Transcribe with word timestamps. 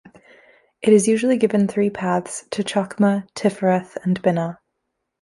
It 0.81 0.93
is 0.93 1.07
usually 1.07 1.37
given 1.37 1.67
three 1.67 1.91
paths, 1.91 2.47
to 2.49 2.63
Chokmah, 2.63 3.27
Tiphereth 3.35 3.97
and 4.03 4.19
Binah. 4.23 4.57